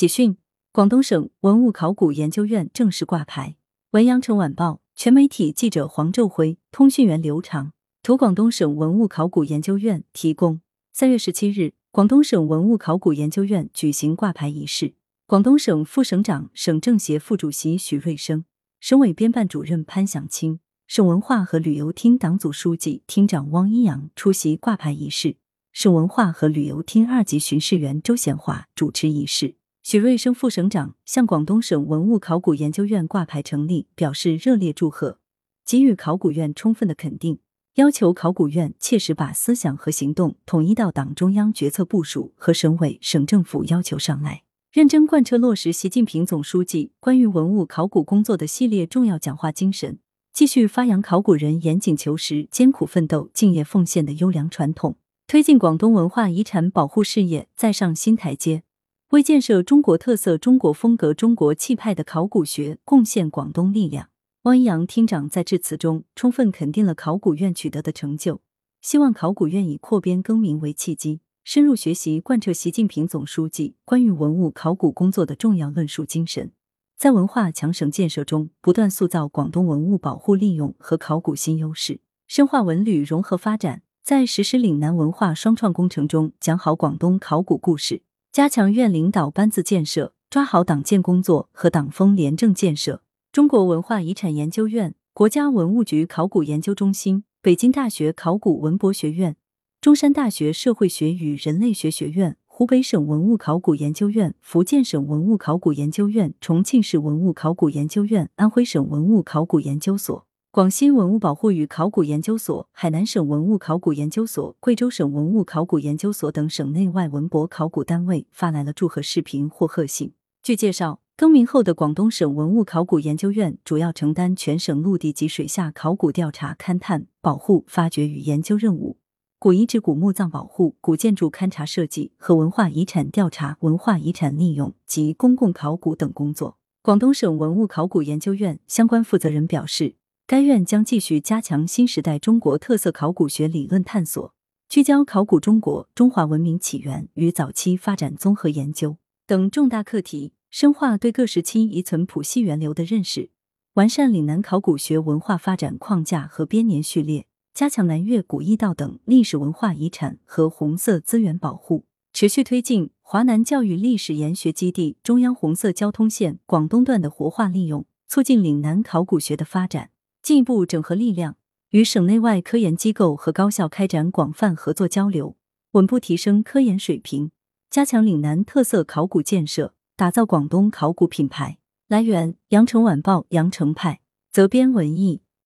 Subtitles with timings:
[0.00, 0.38] 喜讯，
[0.72, 3.56] 广东省文物考古研究院正式挂牌。
[3.90, 10.62] 文阳城晚报全媒体记者黄昼辉，通讯员刘长，图广东省文物考古研究院提供。
[10.90, 14.94] 三月十七日，广东省文物考古研究院举行挂牌仪式。
[15.26, 18.46] 广东省副省长、省政协副主席许瑞生，
[18.80, 25.36] 省委编办主任潘响清，省文化和旅游厅党组书记、厅长汪一阳出席挂牌仪式。
[25.72, 29.56] 省文化和旅游厅二级巡视员周显华主持仪式。
[29.90, 35.18] 许瑞生副省长向广东省文物考古研究院挂牌成立表示热烈祝贺，
[35.66, 37.40] 给予考古院充分的肯定，
[37.74, 49.98] 要求考古院切实把思想和行动统一到党中央决策部署和省委省政府要求上来，认真贯彻落实习近平总书记关于文物考古工作的系列重要讲话精神，
[50.32, 54.94] 继续发扬考古人严谨求实、艰苦奋斗、敬业奉献的优良传统，
[55.26, 58.62] 推进广东文化遗产保护事业再上新台阶。
[59.10, 64.08] 为建设中国特色、中国风格、中国气派的考古学贡献广东力量。
[64.42, 68.40] 汪一阳厅长在致辞中充分肯定了考古院取得的成就，
[68.80, 76.52] 希望考古院以扩编更名为契机，深入学习贯彻习近平总书记关于文物考古工作的重要论述精神，
[76.96, 88.02] 在文化强省建设中不断塑造广东文物保护利用和考古新优势，深化文旅融合发展，在实施岭南文化双创工程中讲好广东考古故事。
[88.40, 93.02] 加强院领导班子建设，抓好党建工作和党风廉政建设。
[93.30, 99.36] 中国文化遗产研究院、国家文物局考古研究中心、北京大学考古文博学院、
[99.82, 110.26] 中山大学社会学与人类学学院、湖北省文物考古研究院、福建省文物考古研究院、重庆市文物考古研究院、安徽省文物考古研究所。
[110.52, 120.12] 广西文物保护与考古研究所、海南省文物考古研究所、贵州省文物考古研究所等省内外文博考古单位发来了祝贺视频或贺信。
[120.42, 128.96] 据介绍，更名后的广东省文物考古研究院主要承担全省陆地及水下考古调查、勘探、保护、发掘与研究任务，
[129.38, 136.58] 古遗址、古墓葬保护、古建筑勘察设计和文化遗产调查、文化遗产利用及公共考古等工作。
[136.82, 139.94] 广东省文物考古研究院相关负责人表示。
[140.30, 144.32] 该院将继续加强新时代中国特色考古学理论探索，
[144.68, 148.96] 聚焦考古中国、中华文明起源与早期发展综合研究
[149.26, 153.30] 等重大课题，深化对各时期遗存谱系源流的认识，
[153.74, 169.90] 完善岭南考古学文化发展框架和编年序列，加强南越古驿道等历史文化遗产和红色资源保护，持续推进华南教育历史研学基地中央红色交通线广东段的活化利用，促进岭南考古学的发展。
[170.22, 171.36] 进一步整合力量，
[171.70, 175.36] 与省内外科研机构和高校开展广泛合作交流，
[175.72, 177.30] 稳步提升科研水平，
[177.70, 181.58] 加强岭南特色考古建设，打造广东考古品牌。
[181.88, 184.00] 来源：羊城晚报羊城派，
[184.30, 185.22] 责编：文艺。